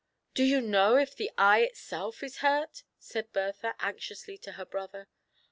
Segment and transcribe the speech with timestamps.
[0.33, 5.07] "Do you know if the eye itself is hurt?" said Bertha anxiously to her brother.